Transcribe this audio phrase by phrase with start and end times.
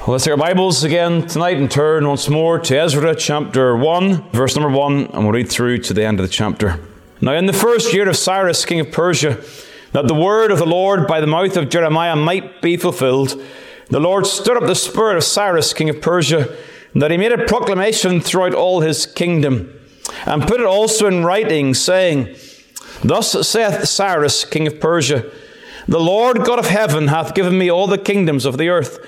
[0.00, 4.32] Well, let's take our Bibles again tonight and turn once more to Ezra chapter 1,
[4.32, 6.78] verse number 1, and we'll read through to the end of the chapter.
[7.22, 9.42] Now, in the first year of Cyrus, king of Persia,
[9.92, 13.42] that the word of the Lord by the mouth of Jeremiah might be fulfilled,
[13.88, 16.54] the Lord stirred up the spirit of Cyrus, king of Persia,
[16.94, 19.72] that he made a proclamation throughout all his kingdom,
[20.26, 22.36] and put it also in writing, saying,
[23.02, 25.30] Thus saith Cyrus, king of Persia,
[25.88, 28.98] The Lord God of heaven hath given me all the kingdoms of the earth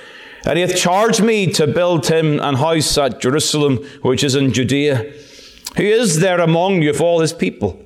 [0.46, 4.52] and he hath charged me to build him an house at Jerusalem, which is in
[4.52, 5.12] Judea.
[5.76, 7.82] Who is there among you of all his people?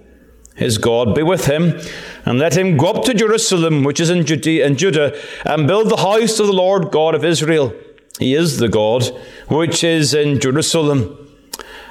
[0.57, 1.81] His God be with him,
[2.27, 5.89] and let him go up to Jerusalem, which is in Judea and Judah, and build
[5.89, 7.73] the house of the Lord God of Israel.
[8.19, 9.05] He is the God
[9.49, 11.17] which is in Jerusalem.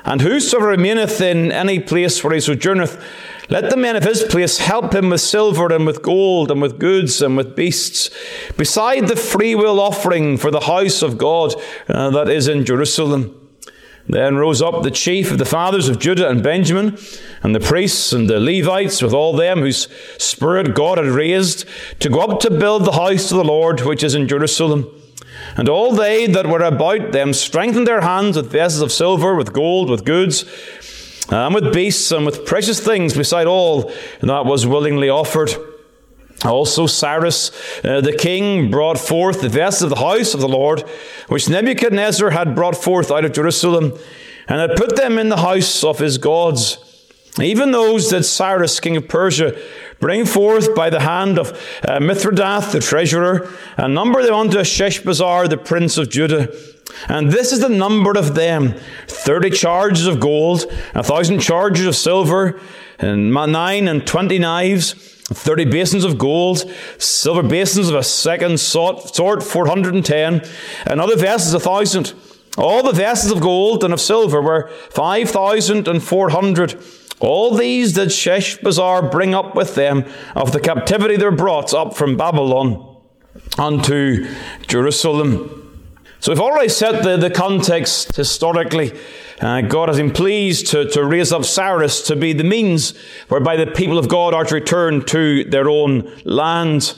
[0.05, 3.03] And whosoever remaineth in any place where he sojourneth,
[3.49, 6.79] let the men of his place help him with silver and with gold and with
[6.79, 8.09] goods and with beasts,
[8.57, 11.55] beside the freewill offering for the house of God
[11.87, 13.35] uh, that is in Jerusalem.
[14.07, 16.97] Then rose up the chief of the fathers of Judah and Benjamin,
[17.43, 21.65] and the priests and the Levites, with all them whose spirit God had raised,
[21.99, 24.87] to go up to build the house of the Lord which is in Jerusalem.
[25.55, 29.53] And all they that were about them strengthened their hands with vessels of silver, with
[29.53, 30.45] gold, with goods,
[31.31, 33.91] and with beasts and with precious things beside all
[34.21, 35.51] that was willingly offered.
[36.45, 37.51] Also, Cyrus
[37.83, 40.81] uh, the king brought forth the vessels of the house of the Lord,
[41.27, 43.97] which Nebuchadnezzar had brought forth out of Jerusalem,
[44.47, 46.77] and had put them in the house of his gods.
[47.41, 49.57] Even those that Cyrus, king of Persia,
[49.99, 51.51] bring forth by the hand of
[51.87, 56.53] uh, Mithredath, the treasurer, and number them unto Sheshbazzar, the prince of Judah.
[57.07, 58.75] And this is the number of them
[59.07, 62.59] thirty charges of gold, a thousand charges of silver,
[62.97, 69.43] and nine and twenty knives, thirty basins of gold, silver basins of a second sort,
[69.43, 70.41] four hundred and ten,
[70.85, 72.13] and other vessels a thousand.
[72.57, 76.81] All the vessels of gold and of silver were five thousand and four hundred.
[77.21, 80.05] All these did Sheshbazzar bring up with them
[80.35, 82.97] of the captivity they brought up from Babylon
[83.57, 84.27] unto
[84.67, 85.58] Jerusalem.
[86.21, 88.91] So we've already set the, the context historically.
[89.39, 92.93] Uh, God has been pleased to, to raise up Cyrus to be the means
[93.29, 96.93] whereby the people of God are to return to their own land.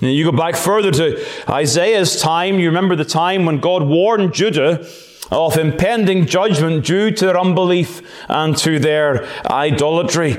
[0.00, 2.58] And you go back further to Isaiah's time.
[2.58, 4.88] You remember the time when God warned Judah
[5.30, 10.38] of impending judgment due to their unbelief and to their idolatry.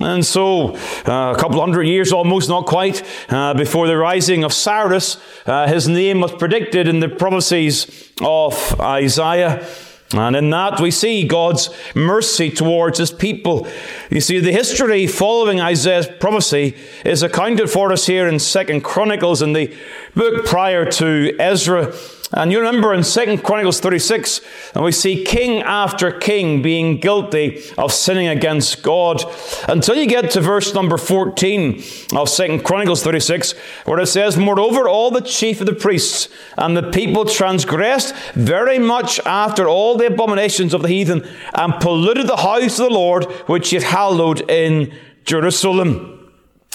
[0.00, 0.76] And so,
[1.06, 5.66] uh, a couple hundred years almost, not quite, uh, before the rising of Cyrus, uh,
[5.66, 9.66] his name was predicted in the prophecies of Isaiah.
[10.12, 13.68] And in that we see God's mercy towards his people.
[14.10, 19.42] You see, the history following Isaiah's prophecy is accounted for us here in Second Chronicles
[19.42, 19.76] in the
[20.14, 21.92] book prior to Ezra.
[22.32, 24.42] And you remember in 2 Chronicles 36,
[24.74, 29.24] and we see king after king being guilty of sinning against God.
[29.66, 31.82] Until you get to verse number 14
[32.14, 33.52] of 2 Chronicles 36,
[33.86, 36.28] where it says, Moreover, all the chief of the priests
[36.58, 42.26] and the people transgressed very much after all the abominations of the heathen, and polluted
[42.26, 46.17] the house of the Lord, which he had hallowed in Jerusalem.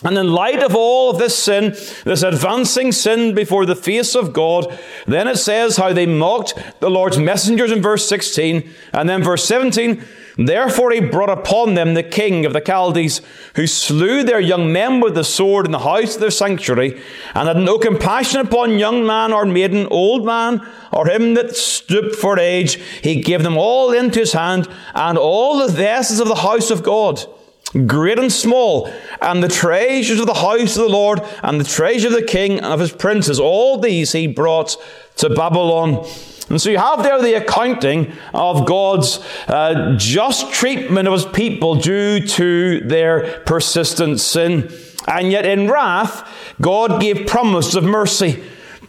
[0.03, 1.71] And in light of all of this sin,
[2.03, 4.77] this advancing sin before the face of God,
[5.07, 8.69] then it says how they mocked the Lord's messengers in verse 16.
[8.91, 10.03] And then verse 17,
[10.38, 13.21] therefore he brought upon them the king of the Chaldees,
[13.55, 17.01] who slew their young men with the sword in the house of their sanctuary,
[17.33, 22.15] and had no compassion upon young man or maiden, old man, or him that stooped
[22.15, 22.75] for age.
[23.01, 26.83] He gave them all into his hand, and all the vessels of the house of
[26.83, 27.25] God
[27.73, 28.91] great and small,
[29.21, 32.57] and the treasures of the house of the Lord, and the treasure of the king
[32.57, 33.39] and of his princes.
[33.39, 34.77] All these he brought
[35.17, 36.05] to Babylon.
[36.49, 41.75] And so you have there the accounting of God's uh, just treatment of his people
[41.75, 44.71] due to their persistent sin.
[45.07, 46.27] And yet in wrath,
[46.61, 48.43] God gave promises of mercy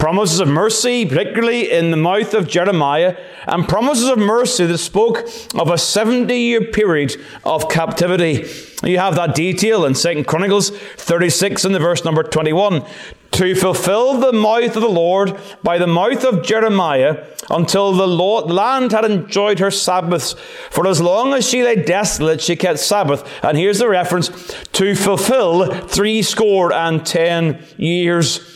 [0.04, 3.16] promises of mercy, particularly in the mouth of Jeremiah,
[3.46, 8.46] and promises of mercy that spoke of a 70 year period of captivity.
[8.86, 12.84] You have that detail in 2 Chronicles 36 in the verse number 21.
[13.30, 18.92] to fulfill the mouth of the Lord by the mouth of Jeremiah until the land
[18.92, 20.34] had enjoyed her Sabbaths.
[20.70, 23.26] For as long as she lay desolate, she kept Sabbath.
[23.42, 24.28] And here's the reference
[24.74, 28.53] to fulfill three score and ten years.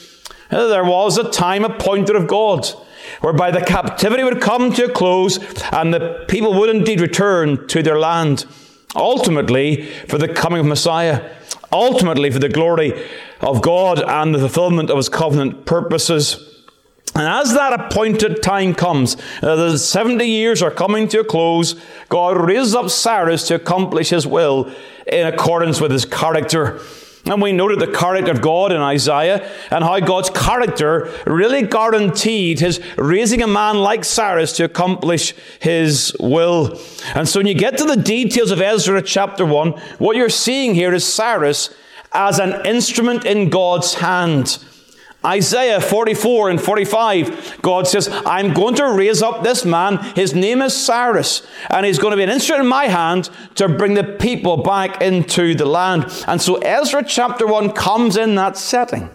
[0.51, 2.67] There was a time appointed of God
[3.21, 5.39] whereby the captivity would come to a close
[5.73, 8.45] and the people would indeed return to their land.
[8.97, 11.31] Ultimately, for the coming of Messiah
[11.73, 13.09] ultimately for the glory
[13.41, 16.45] of God and the fulfillment of his covenant purposes.
[17.15, 21.75] And as that appointed time comes, uh, the 70 years are coming to a close,
[22.09, 24.73] God raises up Cyrus to accomplish his will
[25.07, 26.81] in accordance with his character.
[27.29, 32.61] And we noted the character of God in Isaiah and how God's character really guaranteed
[32.61, 36.81] his raising a man like Cyrus to accomplish his will.
[37.15, 40.75] And so when you get to the details of Ezra chapter 1, what you're seeing
[40.75, 41.75] here is Cyrus
[42.13, 44.59] as an instrument in God's hand.
[45.29, 49.99] Isaiah 44 and 45, God says, I'm going to raise up this man.
[50.15, 53.69] His name is Cyrus, and he's going to be an instrument in my hand to
[53.69, 56.07] bring the people back into the land.
[56.27, 59.11] And so Ezra chapter 1 comes in that setting.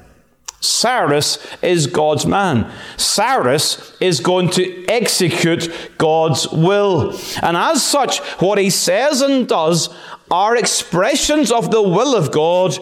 [0.60, 2.72] Cyrus is God's man.
[2.96, 7.20] Cyrus is going to execute God's will.
[7.42, 9.90] And as such, what he says and does
[10.32, 12.78] are expressions of the will of God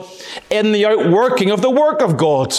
[0.50, 2.54] in the outworking of the work of God.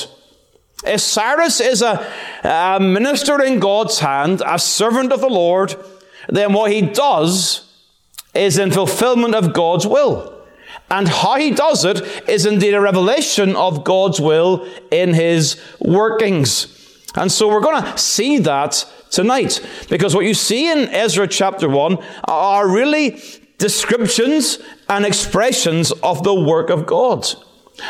[0.84, 2.06] If Cyrus is a,
[2.42, 5.76] a minister in God's hand, a servant of the Lord,
[6.28, 7.68] then what he does
[8.34, 10.32] is in fulfillment of God's will.
[10.90, 16.68] And how he does it is indeed a revelation of God's will in his workings.
[17.14, 19.60] And so we're going to see that tonight.
[19.88, 23.20] Because what you see in Ezra chapter 1 are really
[23.58, 24.58] descriptions
[24.88, 27.26] and expressions of the work of God.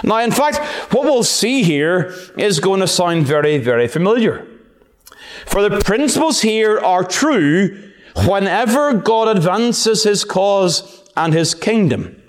[0.04, 0.58] Now, in fact,
[0.92, 4.46] what we'll see here is going to sound very, very familiar.
[5.46, 7.92] For the principles here are true
[8.26, 12.22] whenever God advances his cause and his kingdom.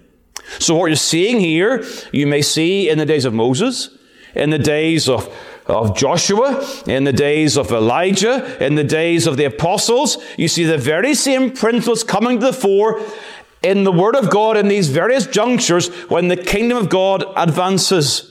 [0.60, 3.90] So, what you're seeing here, you may see in the days of Moses,
[4.36, 5.34] in the days of,
[5.68, 10.18] of Joshua, in the days of Elijah, in the days of the apostles.
[10.38, 13.02] You see the very same principles coming to the fore
[13.64, 18.30] in the Word of God in these various junctures when the kingdom of God advances.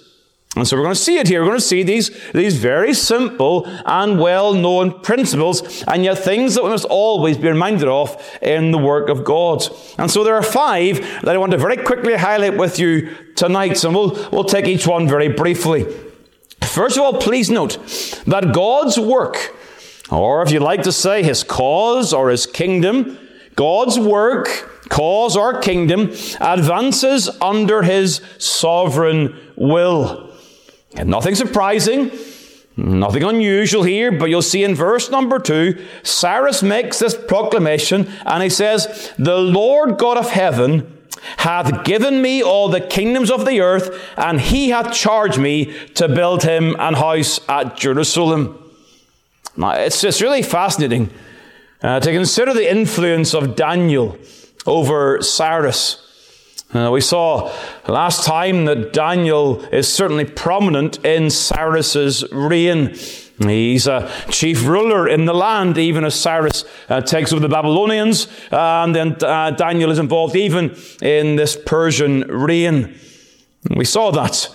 [0.54, 1.40] And so we're going to see it here.
[1.40, 6.54] We're going to see these, these very simple and well known principles, and yet things
[6.54, 9.62] that we must always be reminded of in the work of God.
[9.96, 13.82] And so there are five that I want to very quickly highlight with you tonight,
[13.82, 15.86] and we'll, we'll take each one very briefly.
[16.60, 17.78] First of all, please note
[18.26, 19.56] that God's work,
[20.10, 23.18] or if you like to say his cause or his kingdom,
[23.56, 30.30] God's work cause our kingdom advances under his sovereign will.
[30.94, 32.12] And nothing surprising,
[32.76, 38.42] nothing unusual here, but you'll see in verse number two, Cyrus makes this proclamation and
[38.42, 40.98] he says, The Lord God of heaven
[41.38, 46.06] hath given me all the kingdoms of the earth, and he hath charged me to
[46.06, 48.58] build him an house at Jerusalem.
[49.56, 51.08] Now, it's, it's really fascinating
[51.82, 54.18] uh, to consider the influence of Daniel
[54.66, 55.98] over Cyrus.
[56.74, 57.52] Uh, we saw
[57.86, 62.94] last time that Daniel is certainly prominent in Cyrus's reign.
[63.38, 68.26] He's a chief ruler in the land, even as Cyrus uh, takes over the Babylonians,
[68.50, 72.94] and then uh, Daniel is involved even in this Persian reign.
[73.76, 74.48] We saw that.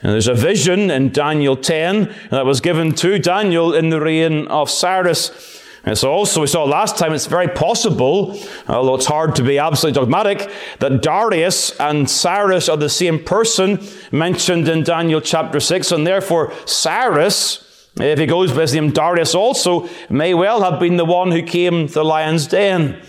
[0.00, 4.46] And there's a vision in Daniel 10 that was given to Daniel in the reign
[4.48, 5.62] of Cyrus.
[5.86, 8.38] And so also we saw last time it's very possible,
[8.68, 13.78] although it's hard to be absolutely dogmatic, that Darius and Cyrus are the same person
[14.10, 19.34] mentioned in Daniel chapter 6, and therefore Cyrus, if he goes by his name Darius
[19.34, 23.02] also, may well have been the one who came to the lion's den.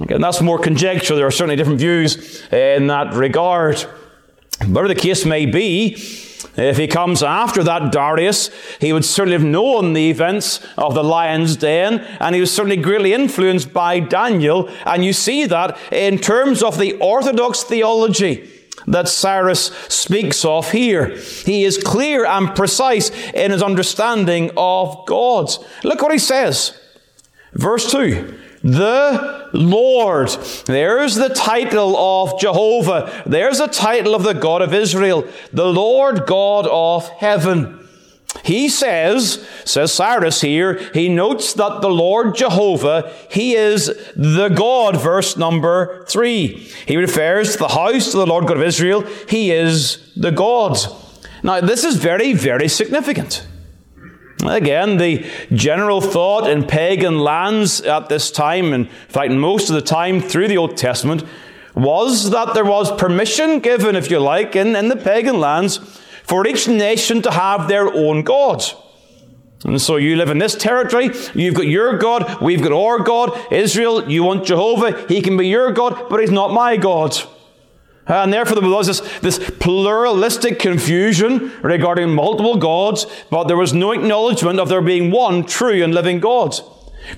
[0.00, 1.14] Again, that's more conjecture.
[1.14, 3.84] There are certainly different views in that regard.
[4.60, 5.96] Whatever the case may be,
[6.56, 11.02] if he comes after that Darius, he would certainly have known the events of the
[11.02, 14.68] lion's den, and he was certainly greatly influenced by Daniel.
[14.86, 18.50] And you see that in terms of the orthodox theology
[18.86, 21.16] that Cyrus speaks of here.
[21.16, 25.50] He is clear and precise in his understanding of God.
[25.82, 26.78] Look what he says.
[27.54, 30.30] Verse 2 the Lord.
[30.64, 33.22] There's the title of Jehovah.
[33.26, 37.86] There's the title of the God of Israel, the Lord God of heaven.
[38.42, 45.00] He says, says Cyrus here, he notes that the Lord Jehovah, he is the God,
[45.00, 46.56] verse number three.
[46.86, 50.78] He refers to the house of the Lord God of Israel, he is the God.
[51.42, 53.46] Now, this is very, very significant.
[54.44, 59.82] Again, the general thought in pagan lands at this time, in fact, most of the
[59.82, 61.24] time through the Old Testament,
[61.74, 65.78] was that there was permission given, if you like, in, in the pagan lands
[66.24, 68.62] for each nation to have their own God.
[69.64, 73.38] And so you live in this territory, you've got your God, we've got our God.
[73.50, 77.16] Israel, you want Jehovah, he can be your God, but he's not my God.
[78.06, 83.92] And therefore, there was this, this pluralistic confusion regarding multiple gods, but there was no
[83.92, 86.54] acknowledgement of there being one true and living God.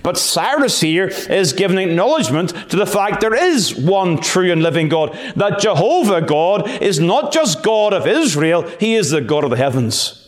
[0.02, 4.88] But Cyrus here is giving acknowledgement to the fact there is one true and living
[4.88, 5.16] God.
[5.36, 9.56] That Jehovah God is not just God of Israel, He is the God of the
[9.56, 10.22] heavens.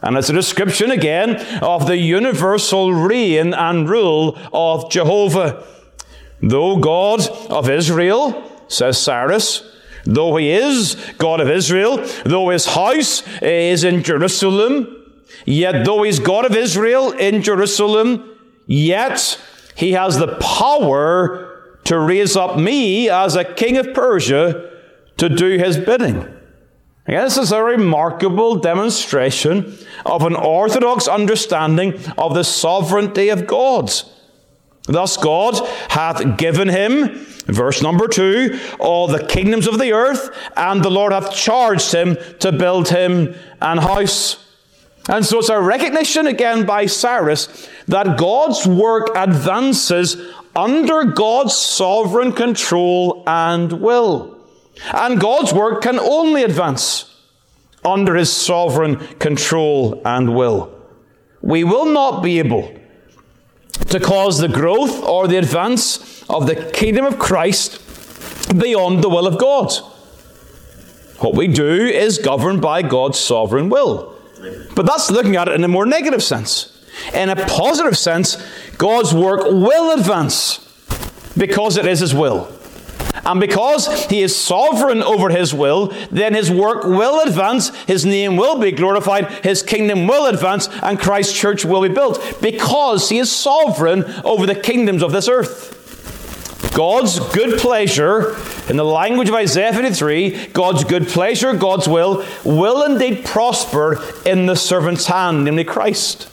[0.00, 5.64] And it's a description again of the universal reign and rule of Jehovah.
[6.40, 9.62] Though God of Israel, says Cyrus,
[10.04, 14.94] though he is God of Israel, though his house is in Jerusalem,
[15.44, 19.40] yet though he's God of Israel in Jerusalem, Yet
[19.74, 24.70] he has the power to raise up me as a king of Persia
[25.16, 26.18] to do his bidding.
[27.06, 33.90] Again, this is a remarkable demonstration of an orthodox understanding of the sovereignty of God.
[34.88, 35.54] Thus, God
[35.90, 41.12] hath given him, verse number two, all the kingdoms of the earth, and the Lord
[41.12, 44.44] hath charged him to build him an house.
[45.08, 50.16] And so it's a recognition again by Cyrus that God's work advances
[50.56, 54.38] under God's sovereign control and will.
[54.92, 57.14] And God's work can only advance
[57.84, 60.74] under his sovereign control and will.
[61.40, 62.74] We will not be able
[63.86, 67.80] to cause the growth or the advance of the kingdom of Christ
[68.58, 69.72] beyond the will of God.
[71.18, 74.14] What we do is governed by God's sovereign will.
[74.74, 76.74] But that's looking at it in a more negative sense.
[77.12, 78.36] In a positive sense,
[78.76, 80.64] God's work will advance
[81.36, 82.52] because it is His will.
[83.28, 88.36] And because He is sovereign over His will, then His work will advance, His name
[88.36, 93.18] will be glorified, His kingdom will advance, and Christ's church will be built because He
[93.18, 95.74] is sovereign over the kingdoms of this earth.
[96.74, 98.36] God's good pleasure,
[98.70, 104.46] in the language of Isaiah 53, God's good pleasure, God's will, will indeed prosper in
[104.46, 106.28] the servant's hand, namely Christ.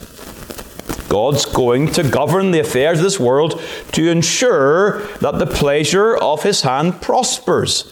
[1.16, 3.58] God's going to govern the affairs of this world
[3.92, 7.90] to ensure that the pleasure of his hand prospers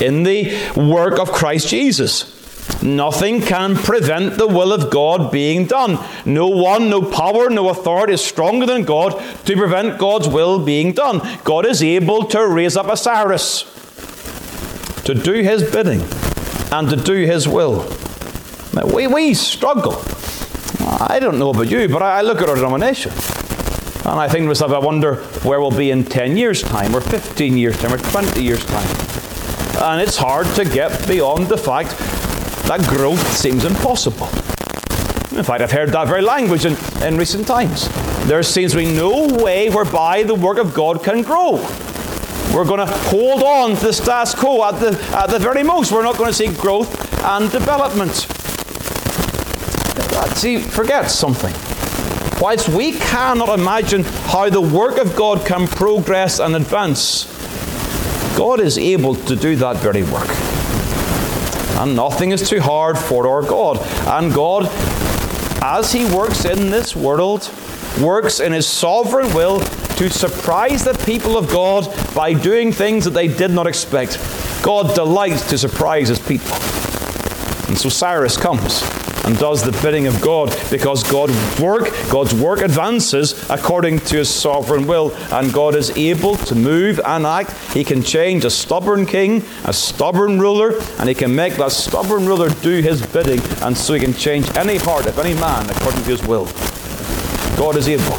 [0.00, 2.82] in the work of Christ Jesus.
[2.82, 6.04] Nothing can prevent the will of God being done.
[6.24, 10.94] No one, no power, no authority is stronger than God to prevent God's will being
[10.94, 11.22] done.
[11.44, 13.62] God is able to raise up a Cyrus
[15.04, 16.02] to do his bidding
[16.72, 17.88] and to do his will.
[18.74, 20.02] Now, we, we struggle
[20.86, 23.12] I don't know about you, but I look at our denomination
[24.06, 27.00] and I think to myself, I wonder where we'll be in 10 years' time, or
[27.00, 28.86] 15 years' time, or 20 years' time.
[29.82, 31.88] And it's hard to get beyond the fact
[32.68, 34.26] that growth seems impossible.
[35.36, 37.88] In fact, I've heard that very language in, in recent times.
[38.26, 41.52] There seems to be no way whereby the work of God can grow.
[42.54, 45.92] We're going to hold on to the status quo at the, at the very most.
[45.92, 48.26] We're not going to see growth and development.
[50.44, 51.54] See, forget something.
[52.40, 57.24] Whilst we cannot imagine how the work of God can progress and advance,
[58.36, 60.28] God is able to do that very work.
[61.80, 63.78] And nothing is too hard for our God.
[64.06, 64.68] And God,
[65.62, 67.50] as He works in this world,
[68.00, 73.12] works in His sovereign will to surprise the people of God by doing things that
[73.12, 74.18] they did not expect.
[74.62, 76.52] God delights to surprise His people.
[77.68, 78.82] And so Cyrus comes
[79.24, 84.28] and does the bidding of God because God's work, God's work advances according to his
[84.28, 87.52] sovereign will, and God is able to move and act.
[87.72, 92.26] He can change a stubborn king, a stubborn ruler, and he can make that stubborn
[92.26, 96.02] ruler do his bidding, and so he can change any heart of any man according
[96.02, 96.44] to his will.
[97.56, 98.18] God is able.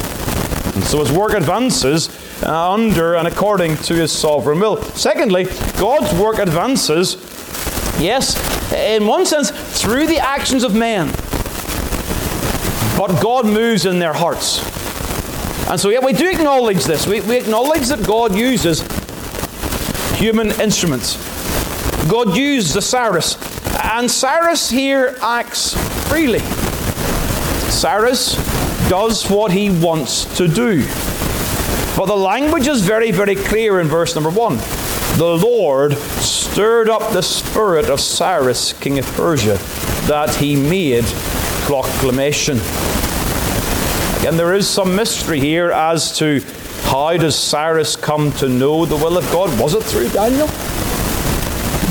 [0.75, 2.09] And so his work advances
[2.43, 4.81] uh, under and according to his sovereign will.
[4.81, 5.45] Secondly,
[5.77, 7.15] God's work advances,
[7.99, 8.35] yes,
[8.73, 11.07] in one sense, through the actions of men.
[12.97, 14.59] But God moves in their hearts.
[15.69, 17.07] And so, yeah, we do acknowledge this.
[17.07, 18.81] We, we acknowledge that God uses
[20.17, 21.17] human instruments.
[22.07, 23.37] God used the Cyrus.
[23.83, 25.73] And Cyrus here acts
[26.07, 26.39] freely.
[27.69, 28.35] Cyrus
[28.89, 30.85] does what he wants to do.
[31.97, 34.57] But the language is very, very clear in verse number one.
[35.17, 35.93] The Lord
[36.55, 39.57] stirred up the spirit of Cyrus, king of Persia,
[40.07, 41.03] that he made
[41.67, 42.55] proclamation.
[44.19, 46.39] Again, there is some mystery here as to
[46.83, 49.59] how does Cyrus come to know the will of God?
[49.59, 50.47] Was it through Daniel?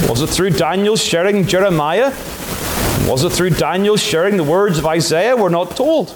[0.09, 2.09] Was it through Daniel sharing Jeremiah?
[3.07, 5.37] Was it through Daniel sharing the words of Isaiah?
[5.37, 6.09] We're not told.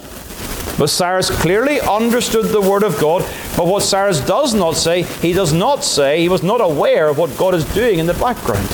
[0.78, 3.22] But Cyrus clearly understood the word of God.
[3.56, 7.18] But what Cyrus does not say, he does not say he was not aware of
[7.18, 8.68] what God is doing in the background.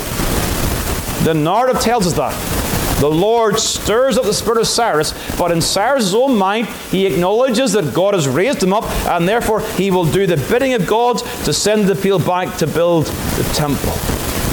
[1.24, 3.00] The narrative tells us that.
[3.00, 7.72] The Lord stirs up the spirit of Cyrus, but in Cyrus' own mind, he acknowledges
[7.72, 11.18] that God has raised him up, and therefore he will do the bidding of God
[11.44, 13.92] to send the people back to build the temple.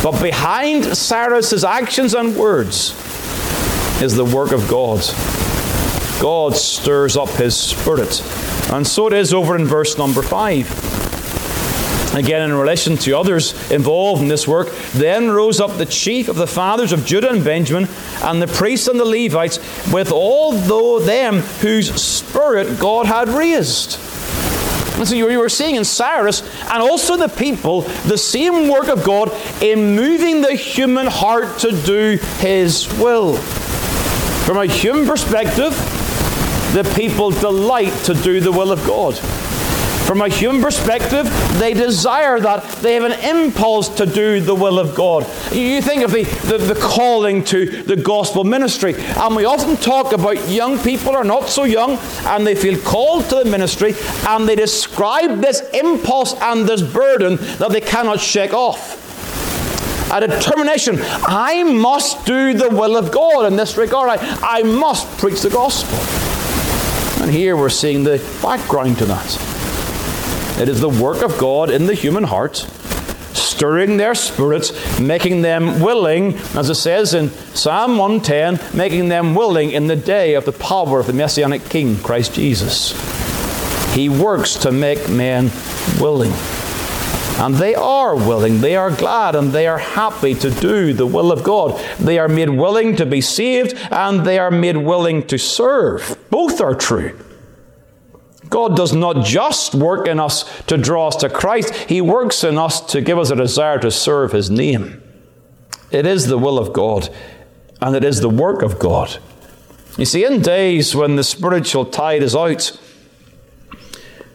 [0.01, 2.91] But behind Cyrus' actions and words
[4.01, 5.01] is the work of God.
[6.21, 8.21] God stirs up his spirit.
[8.71, 12.15] And so it is over in verse number 5.
[12.15, 16.35] Again, in relation to others involved in this work, then rose up the chief of
[16.35, 17.89] the fathers of Judah and Benjamin,
[18.21, 19.57] and the priests and the Levites,
[19.91, 20.51] with all
[20.99, 23.97] them whose spirit God had raised.
[24.99, 29.03] And so you were seeing in Cyrus and also the people the same work of
[29.03, 33.37] God in moving the human heart to do His will.
[34.45, 35.73] From a human perspective,
[36.73, 39.17] the people delight to do the will of God.
[40.05, 41.25] From a human perspective,
[41.59, 42.63] they desire that.
[42.81, 45.23] They have an impulse to do the will of God.
[45.53, 50.11] You think of the, the, the, calling to the gospel ministry, and we often talk
[50.11, 53.93] about young people are not so young, and they feel called to the ministry,
[54.27, 58.97] and they describe this impulse and this burden that they cannot shake off
[60.11, 60.97] a determination.
[61.01, 64.09] I must do the will of God in this regard.
[64.09, 66.20] I, I must preach the gospel.
[67.31, 70.59] Here we're seeing the background to that.
[70.59, 75.79] It is the work of God in the human heart, stirring their spirits, making them
[75.79, 80.51] willing, as it says in Psalm 110, making them willing in the day of the
[80.51, 82.91] power of the Messianic King, Christ Jesus.
[83.95, 85.51] He works to make men
[86.01, 86.33] willing.
[87.39, 91.31] And they are willing, they are glad, and they are happy to do the will
[91.31, 91.81] of God.
[91.97, 96.19] They are made willing to be saved, and they are made willing to serve.
[96.29, 97.17] Both are true.
[98.51, 102.57] God does not just work in us to draw us to Christ, He works in
[102.57, 105.01] us to give us a desire to serve His name.
[105.89, 107.09] It is the will of God,
[107.81, 109.17] and it is the work of God.
[109.97, 112.77] You see, in days when the spiritual tide is out,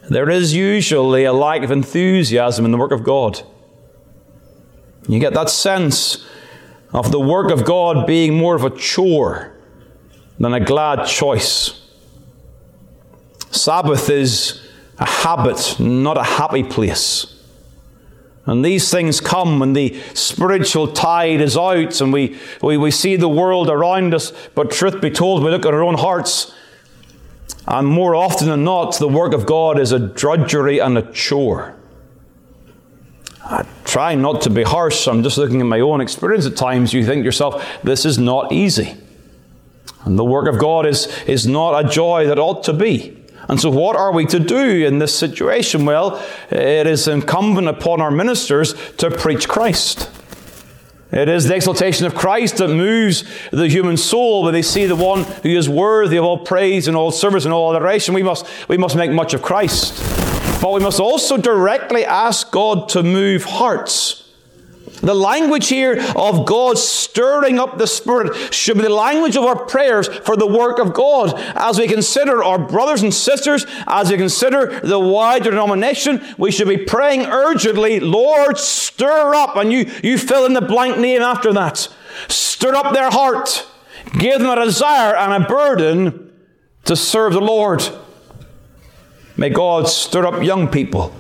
[0.09, 3.42] there is usually a lack of enthusiasm in the work of God.
[5.09, 6.26] You get that sense
[6.92, 9.55] of the work of God being more of a chore
[10.38, 11.86] than a glad choice.
[13.57, 14.62] Sabbath is
[14.99, 17.33] a habit, not a happy place.
[18.45, 23.16] And these things come when the spiritual tide is out and we, we, we see
[23.16, 24.33] the world around us.
[24.55, 26.55] But truth be told, we look at our own hearts
[27.66, 31.75] and more often than not, the work of God is a drudgery and a chore.
[33.45, 35.07] I try not to be harsh.
[35.09, 36.92] I'm just looking at my own experience at times.
[36.92, 38.97] You think to yourself, this is not easy.
[40.05, 43.25] And the work of God is, is not a joy that ought to be.
[43.48, 45.85] And so, what are we to do in this situation?
[45.85, 50.11] Well, it is incumbent upon our ministers to preach Christ.
[51.12, 54.96] It is the exaltation of Christ that moves the human soul when they see the
[54.96, 58.12] one who is worthy of all praise and all service and all adoration.
[58.12, 60.02] We must, we must make much of Christ.
[60.61, 64.26] But we must also directly ask God to move hearts.
[65.00, 69.66] The language here of God stirring up the Spirit should be the language of our
[69.66, 71.35] prayers for the work of God.
[71.54, 76.68] As we consider our brothers and sisters, as we consider the wider denomination, we should
[76.68, 79.56] be praying urgently, Lord, stir up.
[79.56, 81.88] And you, you fill in the blank name after that.
[82.28, 83.66] Stir up their heart.
[84.18, 86.32] Give them a desire and a burden
[86.85, 87.87] to serve the Lord.
[89.37, 91.12] May God stir up young people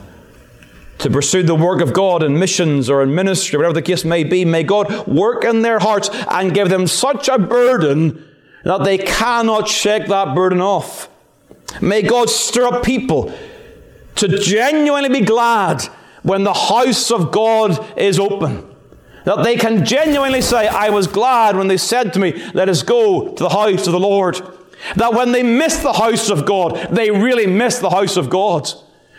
[0.98, 4.24] to pursue the work of God in missions or in ministry, whatever the case may
[4.24, 4.44] be.
[4.44, 8.24] May God work in their hearts and give them such a burden
[8.64, 11.08] that they cannot shake that burden off.
[11.80, 13.32] May God stir up people
[14.16, 15.82] to genuinely be glad
[16.22, 18.66] when the house of God is open.
[19.24, 22.82] That they can genuinely say, I was glad when they said to me, Let us
[22.82, 24.40] go to the house of the Lord.
[24.96, 28.70] That when they miss the house of God, they really miss the house of God.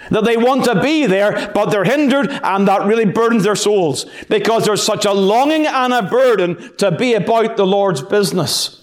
[0.09, 4.05] That they want to be there, but they're hindered, and that really burdens their souls
[4.29, 8.77] because there's such a longing and a burden to be about the Lord's business.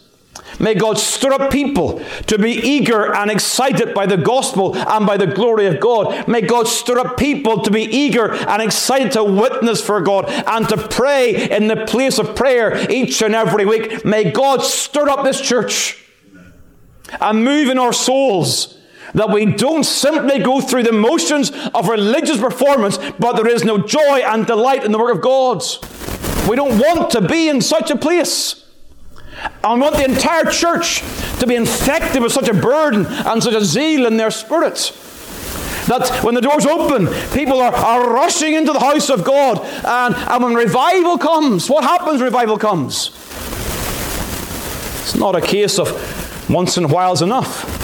[0.60, 5.16] May God stir up people to be eager and excited by the gospel and by
[5.16, 6.28] the glory of God.
[6.28, 10.68] May God stir up people to be eager and excited to witness for God and
[10.68, 14.04] to pray in the place of prayer each and every week.
[14.04, 16.00] May God stir up this church
[17.20, 18.78] and move in our souls
[19.14, 23.79] that we don't simply go through the motions of religious performance, but there is no
[23.79, 25.62] joy and delight in the work of God.
[26.48, 28.64] We don't want to be in such a place.
[29.62, 31.03] I want the entire church
[31.38, 34.90] to be infected with such a burden and such a zeal in their spirits.
[35.87, 39.61] That when the doors open, people are, are rushing into the house of God.
[39.85, 43.09] And, and when revival comes, what happens revival comes?
[45.03, 47.84] It's not a case of once in a while is enough.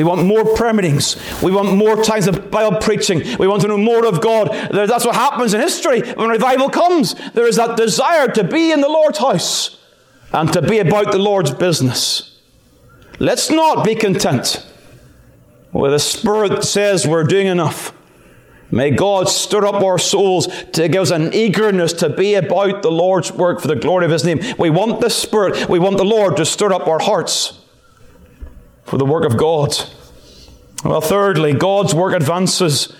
[0.00, 1.14] We want more prayer meetings.
[1.42, 3.22] We want more times of Bible preaching.
[3.38, 4.48] We want to know more of God.
[4.72, 7.14] That's what happens in history when revival comes.
[7.32, 9.78] There is that desire to be in the Lord's house
[10.32, 12.40] and to be about the Lord's business.
[13.18, 14.66] Let's not be content
[15.70, 17.92] with a spirit says we're doing enough.
[18.70, 22.90] May God stir up our souls to give us an eagerness to be about the
[22.90, 24.40] Lord's work for the glory of His name.
[24.58, 27.59] We want the Spirit, we want the Lord to stir up our hearts
[28.90, 29.72] for the work of God.
[30.84, 32.92] Well, thirdly, God's work advances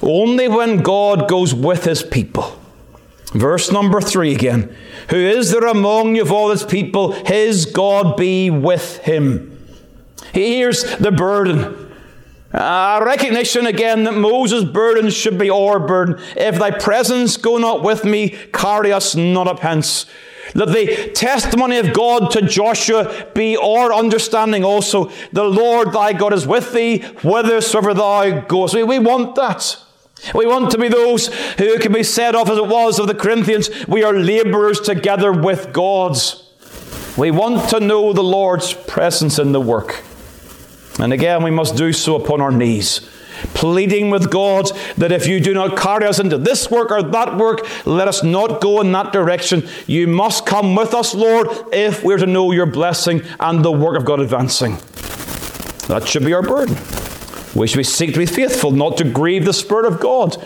[0.00, 2.58] only when God goes with His people.
[3.34, 4.74] Verse number three again.
[5.10, 7.12] Who is there among you of all his people?
[7.12, 9.68] His God be with him.
[10.32, 11.92] He hears the burden.
[12.52, 16.18] A recognition again that Moses' burden should be our burden.
[16.38, 20.06] If thy presence go not with me, carry us not up hence.
[20.54, 25.10] That the testimony of God to Joshua be our understanding also.
[25.32, 28.74] The Lord thy God is with thee whithersoever thou goest.
[28.74, 29.76] We, we want that.
[30.34, 33.14] We want to be those who can be said of, as it was of the
[33.14, 36.44] Corinthians, we are laborers together with God's.
[37.16, 40.02] We want to know the Lord's presence in the work.
[40.98, 43.08] And again, we must do so upon our knees,
[43.54, 47.36] pleading with God that if you do not carry us into this work or that
[47.36, 49.68] work, let us not go in that direction.
[49.86, 53.96] You must come with us, Lord, if we're to know your blessing and the work
[53.96, 54.76] of God advancing.
[55.88, 56.76] That should be our burden.
[57.54, 60.36] We should be seek to be faithful, not to grieve the Spirit of God.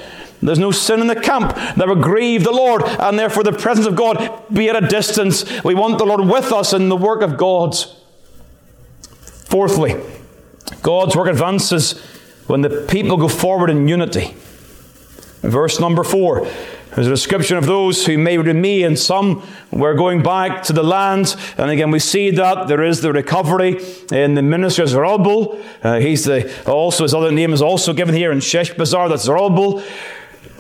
[0.41, 3.87] There's no sin in the camp that would grieve the Lord, and therefore the presence
[3.87, 5.63] of God be at a distance.
[5.63, 7.77] We want the Lord with us in the work of God.
[9.47, 10.01] Fourthly,
[10.83, 11.95] God's work advances
[12.53, 14.35] when the people go forward in unity.
[15.41, 16.47] Verse number four.
[16.95, 21.35] There's a description of those who me, and some were going back to the land.
[21.57, 23.81] And again, we see that there is the recovery
[24.13, 25.59] in the ministry of Zerubbabel.
[25.83, 29.83] Uh, he's the, also, his other name is also given here in Sheshbazzar, that's Zerubbabel.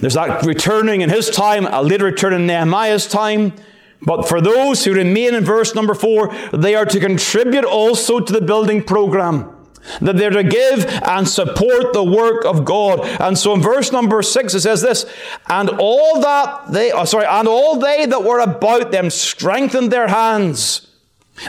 [0.00, 3.52] There's that returning in his time, a later return in Nehemiah's time.
[4.00, 8.33] But for those who remain in verse number four, they are to contribute also to
[8.33, 9.59] the building program
[10.01, 13.01] that they're to give and support the work of God.
[13.21, 15.07] And so in verse number six it says this,
[15.49, 20.09] and all that they, oh, sorry, and all they that were about them strengthened their
[20.09, 20.88] hands.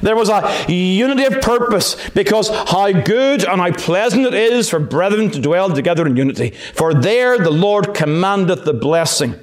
[0.02, 4.80] There was a unity of purpose because how good and how pleasant it is for
[4.80, 6.52] brethren to dwell together in unity.
[6.52, 9.36] For there the Lord commandeth the blessing.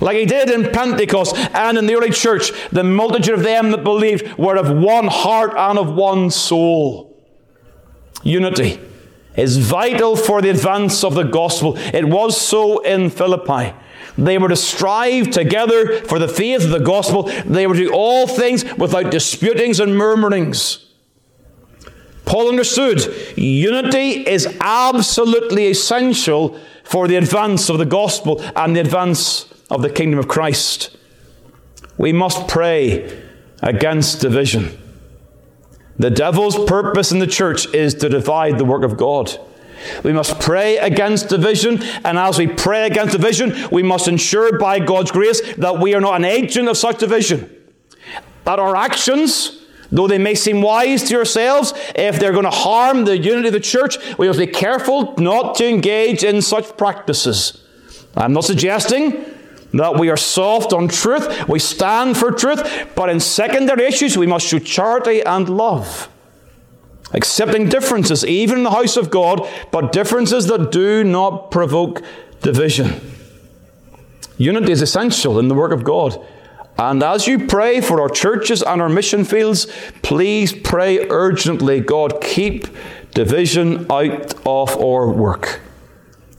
[0.00, 3.84] Like he did in Pentecost and in the early church, the multitude of them that
[3.84, 7.15] believed were of one heart and of one soul
[8.22, 8.80] unity
[9.36, 11.76] is vital for the advance of the gospel.
[11.76, 13.74] It was so in Philippi.
[14.18, 17.24] They were to strive together for the faith of the gospel.
[17.44, 20.86] They were to do all things without disputings and murmurings.
[22.24, 23.00] Paul understood
[23.36, 29.90] unity is absolutely essential for the advance of the gospel and the advance of the
[29.90, 30.96] kingdom of Christ.
[31.98, 33.22] We must pray
[33.62, 34.76] against division.
[35.98, 39.38] The devil's purpose in the church is to divide the work of God.
[40.02, 44.78] We must pray against division, and as we pray against division, we must ensure by
[44.80, 47.50] God's grace that we are not an agent of such division.
[48.44, 53.04] That our actions, though they may seem wise to yourselves, if they're going to harm
[53.04, 57.64] the unity of the church, we must be careful not to engage in such practices.
[58.16, 59.24] I'm not suggesting
[59.72, 64.26] that we are soft on truth, we stand for truth, but in secondary issues we
[64.26, 66.08] must show charity and love.
[67.12, 72.02] Accepting differences, even in the house of God, but differences that do not provoke
[72.42, 73.00] division.
[74.38, 76.20] Unity is essential in the work of God.
[76.78, 79.66] And as you pray for our churches and our mission fields,
[80.02, 82.66] please pray urgently God, keep
[83.14, 85.60] division out of our work.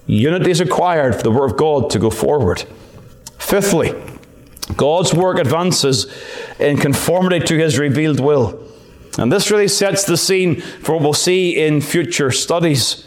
[0.05, 2.65] Unity is required for the work of God to go forward.
[3.47, 3.93] Fifthly,
[4.75, 6.05] God's work advances
[6.59, 8.61] in conformity to his revealed will.
[9.17, 13.05] And this really sets the scene for what we'll see in future studies.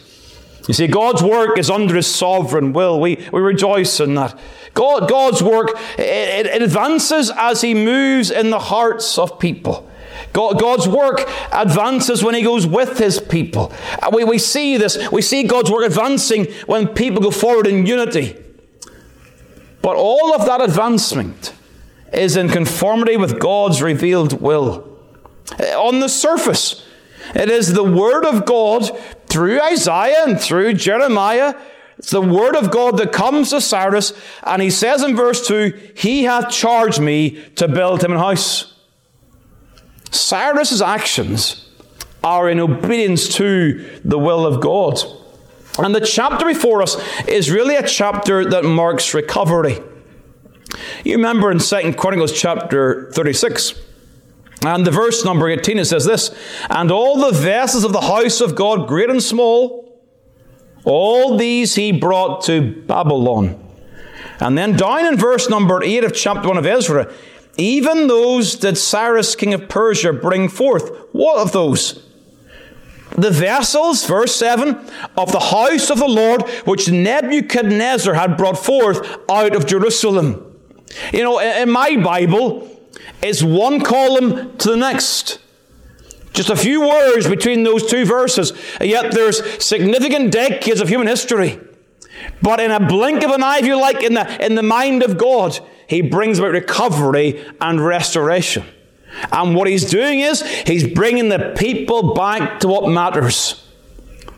[0.67, 2.99] You see, God's work is under his sovereign will.
[2.99, 4.39] We, we rejoice in that.
[4.73, 9.91] God, God's work, it, it advances as he moves in the hearts of people.
[10.33, 13.73] God, God's work advances when He goes with His people.
[14.13, 15.11] We, we see this.
[15.11, 18.37] We see God's work advancing when people go forward in unity.
[19.83, 21.55] But all of that advancement
[22.13, 24.87] is in conformity with God's revealed will.
[25.59, 26.87] Eh, on the surface,
[27.35, 28.91] it is the Word of God
[29.27, 31.55] through Isaiah and through Jeremiah.
[31.99, 34.13] It's the Word of God that comes to Cyrus,
[34.43, 38.75] and he says in verse 2 He hath charged me to build him an house.
[40.11, 41.69] Cyrus's actions
[42.25, 45.01] are in obedience to the will of God.
[45.79, 49.79] And the chapter before us is really a chapter that marks recovery.
[51.05, 53.75] You remember in 2 Chronicles chapter 36,
[54.65, 56.35] and the verse number 18, it says this
[56.69, 60.01] And all the vessels of the house of God, great and small,
[60.85, 63.59] all these he brought to Babylon.
[64.39, 67.13] And then down in verse number 8 of chapter 1 of Ezra,
[67.57, 70.91] even those did Cyrus, king of Persia, bring forth.
[71.13, 72.07] What of those?
[73.17, 74.79] The vessels, verse 7,
[75.17, 80.47] of the house of the Lord, which Nebuchadnezzar had brought forth out of Jerusalem.
[81.13, 82.69] You know, in my Bible,
[83.23, 85.39] it's one column to the next.
[86.33, 91.59] Just a few words between those two verses, yet there's significant decades of human history.
[92.43, 95.03] But in a blink of an eye, if you like, in the, in the mind
[95.03, 98.65] of God, He brings about recovery and restoration.
[99.33, 103.67] And what He's doing is, He's bringing the people back to what matters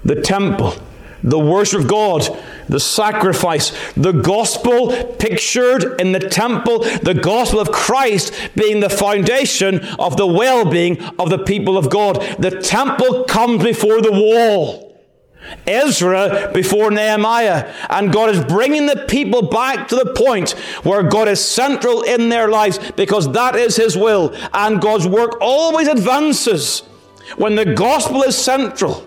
[0.05, 0.75] the temple,
[1.23, 2.29] the worship of God,
[2.69, 9.81] the sacrifice, the gospel pictured in the temple, the gospel of Christ being the foundation
[9.99, 12.17] of the well being of the people of God.
[12.39, 14.92] The temple comes before the wall.
[15.67, 17.73] Ezra before Nehemiah.
[17.89, 22.29] And God is bringing the people back to the point where God is central in
[22.29, 24.35] their lives because that is His will.
[24.53, 26.81] And God's work always advances
[27.37, 29.07] when the gospel is central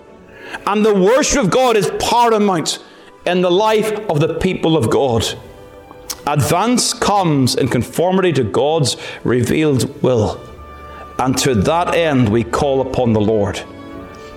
[0.65, 2.83] and the worship of God is paramount
[3.25, 5.25] in the life of the people of God.
[6.27, 10.41] Advance comes in conformity to God's revealed will.
[11.19, 13.61] And to that end, we call upon the Lord.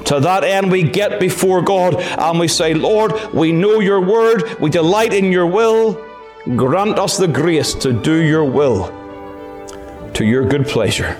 [0.09, 4.59] To that end, we get before God and we say, Lord, we know your word,
[4.59, 6.03] we delight in your will.
[6.57, 8.95] Grant us the grace to do your will
[10.15, 11.15] to your good pleasure.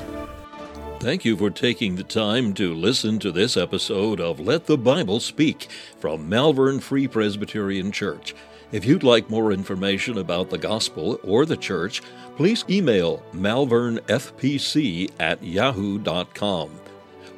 [0.99, 5.21] Thank you for taking the time to listen to this episode of Let the Bible
[5.21, 5.69] Speak
[6.01, 8.35] from Malvern Free Presbyterian Church.
[8.73, 12.03] If you'd like more information about the gospel or the church,
[12.37, 16.81] please email malvernfpc at yahoo.com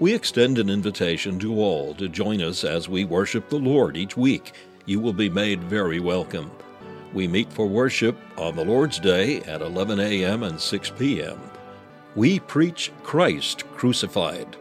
[0.01, 4.17] we extend an invitation to all to join us as we worship the Lord each
[4.17, 4.55] week.
[4.87, 6.51] You will be made very welcome.
[7.13, 10.43] We meet for worship on the Lord's Day at 11 a.m.
[10.43, 11.39] and 6 p.m.
[12.17, 14.57] We preach Christ crucified.